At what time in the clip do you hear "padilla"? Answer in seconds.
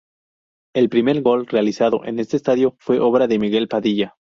3.67-4.15